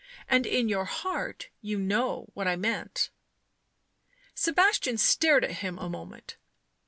And 0.27 0.47
in 0.47 0.67
your 0.67 0.85
heart 0.85 1.49
you 1.61 1.77
know 1.77 2.31
what 2.33 2.47
I 2.47 2.55
meant." 2.55 3.11
Sebastian 4.33 4.97
stared 4.97 5.43
at 5.43 5.51
him 5.61 5.77
a 5.77 5.91
moment. 5.91 6.37